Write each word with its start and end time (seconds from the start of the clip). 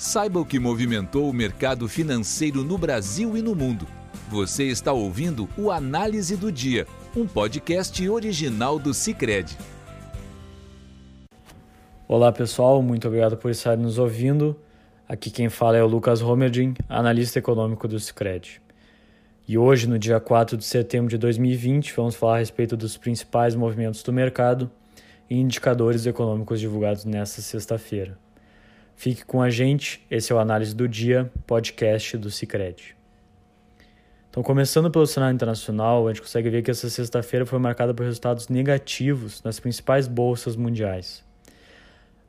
Saiba 0.00 0.40
o 0.40 0.46
que 0.46 0.58
movimentou 0.58 1.28
o 1.28 1.32
mercado 1.32 1.86
financeiro 1.86 2.64
no 2.64 2.78
Brasil 2.78 3.36
e 3.36 3.42
no 3.42 3.54
mundo. 3.54 3.86
Você 4.30 4.64
está 4.64 4.94
ouvindo 4.94 5.46
o 5.58 5.70
Análise 5.70 6.38
do 6.38 6.50
Dia, 6.50 6.86
um 7.14 7.26
podcast 7.26 8.08
original 8.08 8.78
do 8.78 8.94
Cicred. 8.94 9.58
Olá 12.08 12.32
pessoal, 12.32 12.80
muito 12.80 13.06
obrigado 13.08 13.36
por 13.36 13.50
estar 13.50 13.76
nos 13.76 13.98
ouvindo. 13.98 14.58
Aqui 15.06 15.30
quem 15.30 15.50
fala 15.50 15.76
é 15.76 15.82
o 15.82 15.86
Lucas 15.86 16.22
Romerdin, 16.22 16.72
analista 16.88 17.38
econômico 17.38 17.86
do 17.86 18.00
Cicred. 18.00 18.62
E 19.46 19.58
hoje, 19.58 19.86
no 19.86 19.98
dia 19.98 20.18
4 20.18 20.56
de 20.56 20.64
setembro 20.64 21.10
de 21.10 21.18
2020, 21.18 21.92
vamos 21.94 22.14
falar 22.14 22.36
a 22.36 22.38
respeito 22.38 22.74
dos 22.74 22.96
principais 22.96 23.54
movimentos 23.54 24.02
do 24.02 24.14
mercado 24.14 24.70
e 25.28 25.36
indicadores 25.36 26.06
econômicos 26.06 26.58
divulgados 26.58 27.04
nesta 27.04 27.42
sexta-feira. 27.42 28.16
Fique 29.00 29.24
com 29.24 29.40
a 29.40 29.48
gente, 29.48 30.04
esse 30.10 30.30
é 30.30 30.34
o 30.34 30.38
Análise 30.38 30.76
do 30.76 30.86
Dia, 30.86 31.32
podcast 31.46 32.18
do 32.18 32.30
Cicred. 32.30 32.94
Então, 34.28 34.42
começando 34.42 34.90
pelo 34.90 35.06
cenário 35.06 35.34
internacional, 35.34 36.06
a 36.06 36.12
gente 36.12 36.20
consegue 36.20 36.50
ver 36.50 36.60
que 36.62 36.70
essa 36.70 36.90
sexta-feira 36.90 37.46
foi 37.46 37.58
marcada 37.58 37.94
por 37.94 38.04
resultados 38.04 38.48
negativos 38.48 39.42
nas 39.42 39.58
principais 39.58 40.06
bolsas 40.06 40.54
mundiais. 40.54 41.24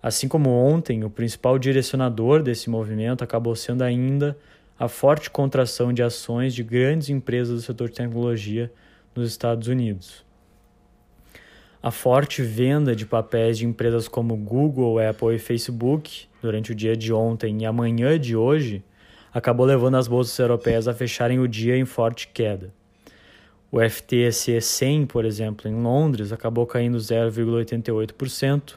Assim 0.01 0.29
como 0.29 0.49
ontem, 0.49 1.03
o 1.03 1.09
principal 1.09 1.59
direcionador 1.59 2.41
desse 2.41 2.69
movimento 2.69 3.21
acabou 3.21 3.53
sendo 3.53 3.81
ainda 3.81 4.37
a 4.79 4.87
forte 4.87 5.29
contração 5.29 5.91
de 5.91 6.01
ações 6.01 6.55
de 6.55 6.63
grandes 6.63 7.09
empresas 7.09 7.53
do 7.53 7.61
setor 7.65 7.89
de 7.89 7.95
tecnologia 7.95 8.71
nos 9.13 9.29
Estados 9.29 9.67
Unidos. 9.67 10.23
A 11.83 11.89
forte 11.89 12.43
venda 12.43 12.95
de 12.95 13.07
papéis 13.07 13.57
de 13.57 13.65
empresas 13.65 14.07
como 14.07 14.37
Google, 14.37 14.99
Apple 14.99 15.35
e 15.35 15.39
Facebook 15.39 16.27
durante 16.39 16.71
o 16.71 16.75
dia 16.75 16.95
de 16.95 17.11
ontem 17.11 17.63
e 17.63 17.65
amanhã 17.65 18.19
de 18.19 18.35
hoje 18.35 18.83
acabou 19.33 19.65
levando 19.65 19.97
as 19.97 20.07
bolsas 20.07 20.37
europeias 20.37 20.87
a 20.87 20.93
fecharem 20.93 21.39
o 21.39 21.47
dia 21.47 21.75
em 21.75 21.85
forte 21.85 22.27
queda. 22.27 22.71
O 23.71 23.79
FTSE 23.79 24.61
100, 24.61 25.07
por 25.07 25.25
exemplo, 25.25 25.67
em 25.67 25.73
Londres, 25.73 26.31
acabou 26.31 26.67
caindo 26.67 26.99
0,88%. 26.99 28.75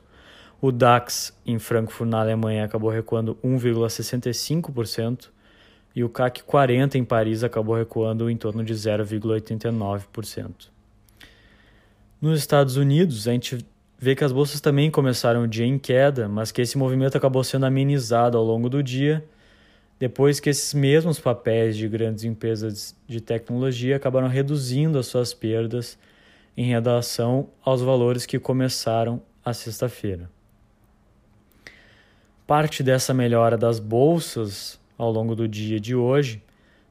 O 0.58 0.72
DAX 0.72 1.38
em 1.44 1.58
Frankfurt, 1.58 2.08
na 2.08 2.20
Alemanha, 2.20 2.64
acabou 2.64 2.88
recuando 2.88 3.36
1,65% 3.44 5.28
e 5.94 6.02
o 6.02 6.08
CAC 6.08 6.42
40 6.44 6.96
em 6.96 7.04
Paris 7.04 7.44
acabou 7.44 7.76
recuando 7.76 8.30
em 8.30 8.36
torno 8.38 8.64
de 8.64 8.72
0,89%. 8.72 10.72
Nos 12.24 12.38
Estados 12.38 12.78
Unidos, 12.78 13.28
a 13.28 13.32
gente 13.32 13.66
vê 13.98 14.14
que 14.14 14.24
as 14.24 14.32
bolsas 14.32 14.58
também 14.58 14.90
começaram 14.90 15.42
o 15.42 15.46
dia 15.46 15.66
em 15.66 15.78
queda, 15.78 16.26
mas 16.26 16.50
que 16.50 16.62
esse 16.62 16.78
movimento 16.78 17.18
acabou 17.18 17.44
sendo 17.44 17.66
amenizado 17.66 18.38
ao 18.38 18.42
longo 18.42 18.70
do 18.70 18.82
dia, 18.82 19.22
depois 19.98 20.40
que 20.40 20.48
esses 20.48 20.72
mesmos 20.72 21.20
papéis 21.20 21.76
de 21.76 21.86
grandes 21.86 22.24
empresas 22.24 22.96
de 23.06 23.20
tecnologia 23.20 23.96
acabaram 23.96 24.26
reduzindo 24.26 24.98
as 24.98 25.06
suas 25.06 25.34
perdas 25.34 25.98
em 26.56 26.64
relação 26.64 27.50
aos 27.62 27.82
valores 27.82 28.24
que 28.24 28.38
começaram 28.38 29.20
a 29.44 29.52
sexta-feira. 29.52 30.30
Parte 32.46 32.82
dessa 32.82 33.12
melhora 33.12 33.58
das 33.58 33.78
bolsas 33.78 34.80
ao 34.96 35.12
longo 35.12 35.36
do 35.36 35.46
dia 35.46 35.78
de 35.78 35.94
hoje 35.94 36.42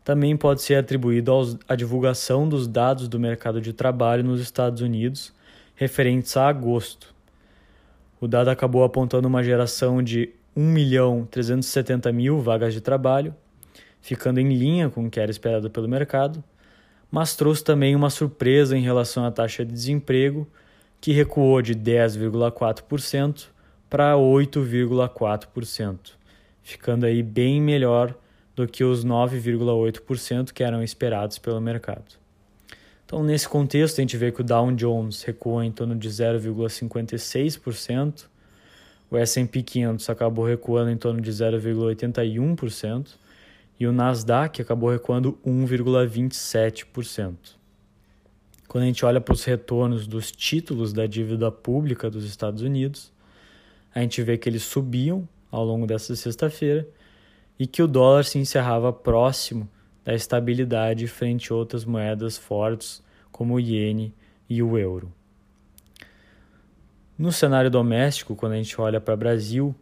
também 0.03 0.35
pode 0.35 0.61
ser 0.61 0.75
atribuído 0.75 1.59
à 1.67 1.75
divulgação 1.75 2.47
dos 2.47 2.67
dados 2.67 3.07
do 3.07 3.19
mercado 3.19 3.61
de 3.61 3.73
trabalho 3.73 4.23
nos 4.23 4.41
Estados 4.41 4.81
Unidos 4.81 5.33
referentes 5.75 6.35
a 6.37 6.47
agosto. 6.47 7.13
O 8.19 8.27
dado 8.27 8.49
acabou 8.49 8.83
apontando 8.83 9.27
uma 9.27 9.43
geração 9.43 10.03
de 10.03 10.29
1 10.55 10.61
milhão 10.61 11.27
370 11.29 12.11
mil 12.11 12.39
vagas 12.39 12.73
de 12.73 12.81
trabalho, 12.81 13.33
ficando 14.01 14.39
em 14.39 14.53
linha 14.53 14.89
com 14.89 15.05
o 15.05 15.09
que 15.09 15.19
era 15.19 15.31
esperado 15.31 15.69
pelo 15.69 15.87
mercado, 15.87 16.43
mas 17.11 17.35
trouxe 17.35 17.63
também 17.63 17.95
uma 17.95 18.09
surpresa 18.09 18.77
em 18.77 18.81
relação 18.81 19.25
à 19.25 19.31
taxa 19.31 19.66
de 19.66 19.72
desemprego, 19.72 20.47
que 21.01 21.11
recuou 21.11 21.61
de 21.61 21.75
10,4% 21.75 23.47
para 23.89 24.13
8,4% 24.13 26.23
ficando 26.63 27.05
aí 27.05 27.22
bem 27.22 27.61
melhor 27.61 28.16
do 28.56 28.68
que 28.68 28.84
os 28.84 29.06
9,8% 29.06 30.52
que 30.52 30.64
eram 30.64 30.84
esperados 30.84 31.40
pelo 31.40 31.59
mercado. 31.59 32.22
Então, 33.06 33.22
nesse 33.24 33.47
contexto, 33.47 34.00
a 34.00 34.02
gente 34.02 34.18
vê 34.18 34.31
que 34.31 34.41
o 34.41 34.44
Dow 34.44 34.72
Jones 34.72 35.22
recuou 35.24 35.64
em 35.64 35.72
torno 35.72 35.96
de 35.96 36.09
0,56%, 36.09 38.25
o 39.12 39.18
S&P 39.18 39.62
500 39.62 40.09
acabou 40.09 40.46
recuando 40.46 40.90
em 40.90 40.97
torno 40.97 41.22
de 41.22 41.31
0,81% 41.31 43.09
e 43.80 43.86
o 43.86 43.91
Nasdaq 43.91 44.59
acabou 44.62 44.90
recuando 44.90 45.38
1,27%. 45.46 47.35
Quando 48.68 48.85
a 48.85 48.88
gente 48.88 49.06
olha 49.06 49.22
para 49.22 49.34
os 49.34 49.44
retornos 49.44 50.08
dos 50.08 50.31
títulos 50.31 50.91
da 50.94 51.06
dívida 51.06 51.52
pública 51.52 52.09
dos 52.09 52.25
Estados 52.25 52.64
Unidos, 52.64 53.12
a 53.94 54.00
gente 54.00 54.24
vê 54.24 54.35
que 54.35 54.50
eles 54.50 54.64
subiam 54.64 55.30
ao 55.52 55.64
longo 55.64 55.85
dessa 55.85 56.16
sexta-feira 56.16 56.88
e 57.58 57.68
que 57.68 57.81
o 57.81 57.88
dólar 57.88 58.25
se 58.25 58.38
encerrava 58.38 58.91
próximo 58.91 59.69
da 60.03 60.14
estabilidade 60.14 61.08
frente 61.08 61.52
a 61.52 61.56
outras 61.56 61.86
moedas 61.86 62.38
fortes 62.38 63.03
como 63.31 63.56
o 63.56 63.59
iene 63.59 64.14
e 64.50 64.62
o 64.62 64.78
euro. 64.78 65.12
No 67.18 67.31
cenário 67.31 67.69
doméstico, 67.69 68.36
quando 68.36 68.53
a 68.53 68.58
gente 68.58 68.80
olha 68.80 69.00
para 69.00 69.14
o 69.14 69.18
Brasil, 69.18 69.75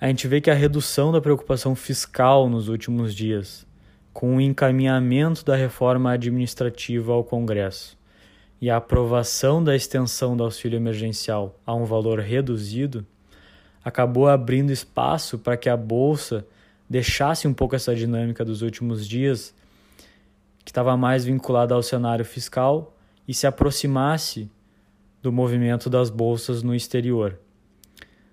a 0.00 0.06
gente 0.08 0.28
vê 0.28 0.40
que 0.40 0.50
a 0.50 0.54
redução 0.54 1.10
da 1.10 1.20
preocupação 1.20 1.74
fiscal 1.74 2.48
nos 2.48 2.68
últimos 2.68 3.14
dias, 3.14 3.66
com 4.12 4.36
o 4.36 4.40
encaminhamento 4.40 5.44
da 5.44 5.56
reforma 5.56 6.12
administrativa 6.12 7.12
ao 7.12 7.24
Congresso 7.24 7.96
e 8.60 8.70
a 8.70 8.76
aprovação 8.76 9.64
da 9.64 9.74
extensão 9.74 10.36
do 10.36 10.44
auxílio 10.44 10.76
emergencial 10.76 11.58
a 11.66 11.74
um 11.74 11.84
valor 11.84 12.20
reduzido, 12.20 13.04
acabou 13.84 14.28
abrindo 14.28 14.70
espaço 14.70 15.38
para 15.38 15.56
que 15.56 15.68
a 15.68 15.76
bolsa 15.76 16.46
deixasse 16.94 17.46
um 17.48 17.52
pouco 17.52 17.74
essa 17.74 17.92
dinâmica 17.92 18.44
dos 18.44 18.62
últimos 18.62 19.08
dias, 19.08 19.52
que 20.64 20.70
estava 20.70 20.96
mais 20.96 21.24
vinculada 21.24 21.74
ao 21.74 21.82
cenário 21.82 22.24
fiscal, 22.24 22.96
e 23.26 23.34
se 23.34 23.48
aproximasse 23.48 24.48
do 25.20 25.32
movimento 25.32 25.90
das 25.90 26.08
bolsas 26.08 26.62
no 26.62 26.72
exterior. 26.72 27.36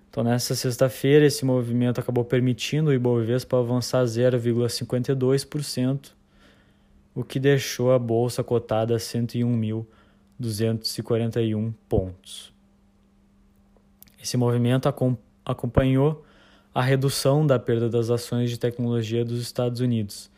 Então, 0.08 0.22
nessa 0.22 0.54
sexta-feira, 0.54 1.26
esse 1.26 1.44
movimento 1.44 1.98
acabou 1.98 2.24
permitindo 2.24 2.90
o 2.90 2.92
Ibovespa 2.92 3.58
avançar 3.58 4.04
0,52%, 4.04 6.12
o 7.16 7.24
que 7.24 7.40
deixou 7.40 7.90
a 7.90 7.98
bolsa 7.98 8.44
cotada 8.44 8.94
a 8.94 8.98
101.241 8.98 11.74
pontos. 11.88 12.52
Esse 14.22 14.36
movimento 14.36 14.88
acompanhou 15.44 16.24
a 16.74 16.82
redução 16.82 17.46
da 17.46 17.58
perda 17.58 17.88
das 17.88 18.10
ações 18.10 18.50
de 18.50 18.58
tecnologia 18.58 19.24
dos 19.24 19.40
Estados 19.40 19.80
Unidos 19.80 20.30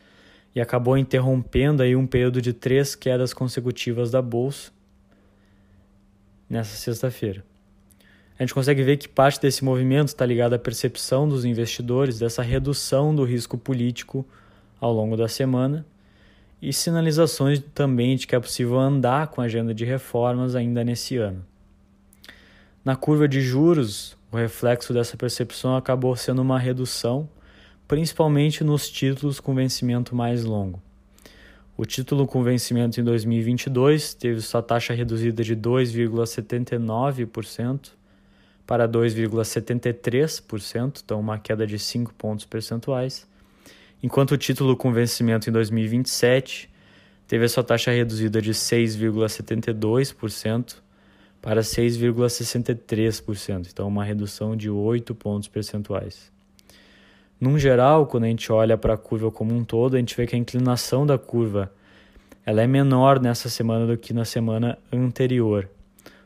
e 0.54 0.60
acabou 0.60 0.96
interrompendo 0.96 1.82
aí 1.82 1.96
um 1.96 2.06
período 2.06 2.40
de 2.40 2.52
três 2.52 2.94
quedas 2.94 3.32
consecutivas 3.32 4.10
da 4.10 4.22
bolsa 4.22 4.70
nessa 6.48 6.76
sexta-feira. 6.76 7.44
A 8.38 8.42
gente 8.42 8.54
consegue 8.54 8.82
ver 8.82 8.96
que 8.96 9.08
parte 9.08 9.40
desse 9.40 9.64
movimento 9.64 10.08
está 10.08 10.26
ligado 10.26 10.54
à 10.54 10.58
percepção 10.58 11.28
dos 11.28 11.44
investidores 11.44 12.18
dessa 12.18 12.42
redução 12.42 13.14
do 13.14 13.24
risco 13.24 13.56
político 13.56 14.26
ao 14.80 14.92
longo 14.92 15.16
da 15.16 15.28
semana 15.28 15.86
e 16.60 16.72
sinalizações 16.72 17.62
também 17.74 18.16
de 18.16 18.26
que 18.26 18.34
é 18.34 18.40
possível 18.40 18.78
andar 18.78 19.28
com 19.28 19.40
a 19.40 19.44
agenda 19.44 19.72
de 19.72 19.84
reformas 19.84 20.56
ainda 20.56 20.82
nesse 20.82 21.16
ano. 21.16 21.44
Na 22.84 22.96
curva 22.96 23.28
de 23.28 23.40
juros, 23.40 24.16
o 24.34 24.36
reflexo 24.36 24.92
dessa 24.92 25.16
percepção 25.16 25.76
acabou 25.76 26.16
sendo 26.16 26.42
uma 26.42 26.58
redução, 26.58 27.28
principalmente 27.86 28.64
nos 28.64 28.90
títulos 28.90 29.38
com 29.38 29.54
vencimento 29.54 30.16
mais 30.16 30.42
longo. 30.42 30.82
O 31.76 31.84
título 31.84 32.26
com 32.26 32.42
vencimento 32.42 33.00
em 33.00 33.04
2022 33.04 34.14
teve 34.14 34.40
sua 34.40 34.60
taxa 34.60 34.92
reduzida 34.92 35.44
de 35.44 35.54
2,79% 35.54 37.92
para 38.66 38.88
2,73%, 38.88 41.02
então 41.04 41.20
uma 41.20 41.38
queda 41.38 41.64
de 41.64 41.78
5 41.78 42.12
pontos 42.14 42.44
percentuais, 42.44 43.28
enquanto 44.02 44.32
o 44.32 44.36
título 44.36 44.76
com 44.76 44.92
vencimento 44.92 45.48
em 45.48 45.52
2027 45.52 46.68
teve 47.28 47.46
sua 47.46 47.62
taxa 47.62 47.92
reduzida 47.92 48.42
de 48.42 48.50
6,72% 48.50 50.82
para 51.44 51.60
6,63%, 51.60 53.68
então 53.70 53.86
uma 53.86 54.02
redução 54.02 54.56
de 54.56 54.70
8 54.70 55.14
pontos 55.14 55.46
percentuais. 55.46 56.32
Num 57.38 57.58
geral, 57.58 58.06
quando 58.06 58.24
a 58.24 58.28
gente 58.28 58.50
olha 58.50 58.78
para 58.78 58.94
a 58.94 58.96
curva 58.96 59.30
como 59.30 59.54
um 59.54 59.62
todo, 59.62 59.94
a 59.94 59.98
gente 59.98 60.16
vê 60.16 60.26
que 60.26 60.34
a 60.34 60.38
inclinação 60.38 61.04
da 61.04 61.18
curva 61.18 61.70
ela 62.46 62.62
é 62.62 62.66
menor 62.66 63.20
nessa 63.20 63.50
semana 63.50 63.86
do 63.86 63.98
que 63.98 64.14
na 64.14 64.24
semana 64.24 64.78
anterior, 64.90 65.68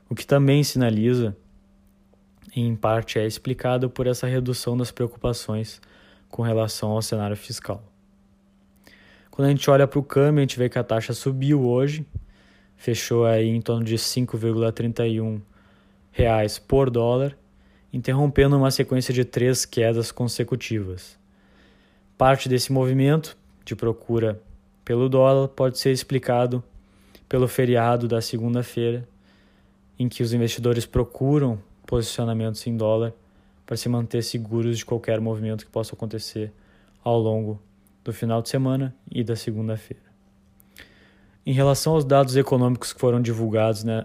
o 0.09 0.15
que 0.15 0.25
também 0.25 0.63
sinaliza, 0.63 1.37
em 2.55 2.77
parte 2.77 3.19
é 3.19 3.27
explicado 3.27 3.91
por 3.91 4.07
essa 4.07 4.29
redução 4.29 4.77
das 4.77 4.93
preocupações 4.93 5.81
com 6.29 6.43
relação 6.43 6.91
ao 6.91 7.03
cenário 7.03 7.37
fiscal. 7.37 7.83
Quando 9.33 9.49
a 9.49 9.51
gente 9.51 9.69
olha 9.69 9.89
para 9.89 9.99
o 9.99 10.03
câmbio, 10.05 10.39
a 10.39 10.43
gente 10.43 10.61
vê 10.61 10.69
que 10.69 10.79
a 10.79 10.85
taxa 10.85 11.13
subiu 11.13 11.67
hoje, 11.67 12.07
fechou 12.79 13.27
aí 13.27 13.49
em 13.49 13.61
torno 13.61 13.85
de 13.85 13.97
5,31 13.97 15.43
reais 16.13 16.59
por 16.59 16.89
dólar, 16.89 17.37
interrompendo 17.93 18.57
uma 18.57 18.71
sequência 18.71 19.13
de 19.13 19.25
três 19.25 19.67
quedas 19.67 20.11
consecutivas. 20.11 21.19
Parte 22.17 22.49
desse 22.49 22.73
movimento 22.73 23.37
de 23.65 23.77
procura 23.77 24.41
pelo 24.85 25.09
dólar 25.09 25.49
pode 25.49 25.79
ser 25.79 25.93
explicado 25.93 26.63
pelo 27.29 27.47
feriado 27.47 28.09
da 28.09 28.23
segunda-feira, 28.23 29.07
em 29.99 30.09
que 30.09 30.23
os 30.23 30.33
investidores 30.33 30.87
procuram 30.87 31.59
posicionamentos 31.85 32.67
em 32.67 32.77
dólar 32.77 33.13
para 33.67 33.77
se 33.77 33.89
manter 33.89 34.23
seguros 34.23 34.79
de 34.79 34.87
qualquer 34.87 35.21
movimento 35.21 35.67
que 35.67 35.71
possa 35.71 35.95
acontecer 35.95 36.53
ao 37.03 37.19
longo 37.19 37.61
do 38.05 38.13
final 38.13 38.41
de 38.41 38.49
semana 38.49 38.95
e 39.11 39.23
da 39.23 39.37
segunda-feira. 39.37 40.08
Em 41.49 41.53
relação 41.53 41.95
aos 41.95 42.05
dados 42.05 42.37
econômicos 42.37 42.93
que 42.93 43.01
foram 43.01 43.23
divulgados 43.23 43.83
né, 43.83 44.05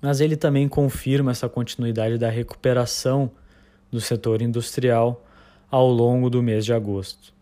mas 0.00 0.20
ele 0.20 0.36
também 0.36 0.68
confirma 0.68 1.30
essa 1.30 1.48
continuidade 1.48 2.18
da 2.18 2.28
recuperação 2.28 3.30
do 3.90 4.00
setor 4.00 4.42
industrial 4.42 5.24
ao 5.70 5.88
longo 5.88 6.28
do 6.28 6.42
mês 6.42 6.64
de 6.64 6.72
agosto. 6.72 7.32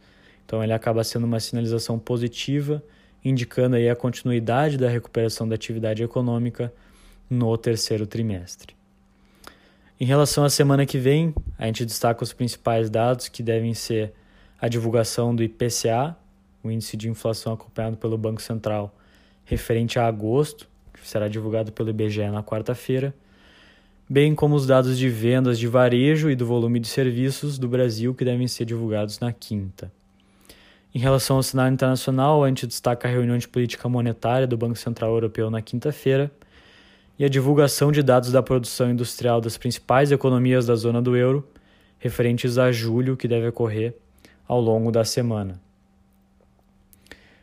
Então 0.46 0.62
ele 0.62 0.72
acaba 0.72 1.02
sendo 1.02 1.24
uma 1.24 1.40
sinalização 1.40 1.98
positiva, 1.98 2.82
indicando 3.24 3.76
aí 3.76 3.88
a 3.88 3.96
continuidade 3.96 4.76
da 4.76 4.88
recuperação 4.88 5.48
da 5.48 5.54
atividade 5.54 6.02
econômica 6.02 6.72
no 7.28 7.56
terceiro 7.56 8.06
trimestre. 8.06 8.76
Em 9.98 10.04
relação 10.04 10.44
à 10.44 10.50
semana 10.50 10.84
que 10.84 10.98
vem, 10.98 11.34
a 11.56 11.66
gente 11.66 11.86
destaca 11.86 12.22
os 12.22 12.32
principais 12.32 12.90
dados 12.90 13.28
que 13.28 13.42
devem 13.42 13.72
ser 13.72 14.12
a 14.60 14.68
divulgação 14.68 15.34
do 15.34 15.42
IPCA, 15.42 16.16
o 16.62 16.70
índice 16.70 16.96
de 16.96 17.08
inflação 17.08 17.54
acompanhado 17.54 17.96
pelo 17.96 18.18
Banco 18.18 18.42
Central, 18.42 18.94
referente 19.44 19.98
a 19.98 20.06
agosto, 20.06 20.68
que 20.92 21.08
será 21.08 21.28
divulgado 21.28 21.72
pelo 21.72 21.90
IBGE 21.90 22.30
na 22.30 22.42
quarta-feira, 22.42 23.14
bem 24.08 24.34
como 24.34 24.54
os 24.54 24.66
dados 24.66 24.98
de 24.98 25.08
vendas 25.08 25.58
de 25.58 25.66
varejo 25.66 26.30
e 26.30 26.36
do 26.36 26.46
volume 26.46 26.78
de 26.78 26.88
serviços 26.88 27.58
do 27.58 27.68
Brasil, 27.68 28.14
que 28.14 28.24
devem 28.24 28.46
ser 28.46 28.64
divulgados 28.64 29.18
na 29.20 29.32
quinta. 29.32 29.90
Em 30.94 30.98
relação 30.98 31.36
ao 31.36 31.42
cenário 31.42 31.72
internacional, 31.72 32.44
a 32.44 32.48
gente 32.48 32.66
destaca 32.66 33.08
a 33.08 33.10
reunião 33.10 33.38
de 33.38 33.48
política 33.48 33.88
monetária 33.88 34.46
do 34.46 34.58
Banco 34.58 34.76
Central 34.76 35.12
Europeu 35.12 35.50
na 35.50 35.62
quinta-feira 35.62 36.30
e 37.18 37.24
a 37.24 37.28
divulgação 37.28 37.90
de 37.90 38.02
dados 38.02 38.30
da 38.30 38.42
produção 38.42 38.90
industrial 38.90 39.40
das 39.40 39.56
principais 39.56 40.12
economias 40.12 40.66
da 40.66 40.74
zona 40.74 41.00
do 41.00 41.16
euro, 41.16 41.48
referentes 41.98 42.58
a 42.58 42.70
julho, 42.70 43.16
que 43.16 43.26
deve 43.26 43.48
ocorrer 43.48 43.94
ao 44.46 44.60
longo 44.60 44.92
da 44.92 45.04
semana. 45.04 45.58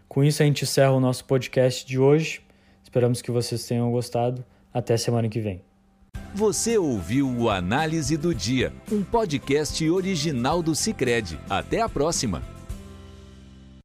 Com 0.10 0.24
isso, 0.24 0.42
a 0.42 0.46
gente 0.46 0.64
encerra 0.64 0.92
o 0.92 1.00
nosso 1.00 1.24
podcast 1.24 1.86
de 1.86 2.00
hoje. 2.00 2.42
Esperamos 2.84 3.22
que 3.22 3.30
vocês 3.30 3.66
tenham 3.66 3.92
gostado. 3.92 4.44
Até 4.74 4.98
semana 4.98 5.30
que 5.30 5.40
vem. 5.40 5.62
Você 6.34 6.78
ouviu 6.78 7.30
o 7.30 7.50
Análise 7.50 8.18
do 8.18 8.34
Dia, 8.34 8.74
um 8.92 9.04
podcast 9.04 9.88
original 9.88 10.62
do 10.64 10.74
Cicred. 10.76 11.40
Até 11.48 11.82
a 11.82 11.88
próxima! 11.88 12.59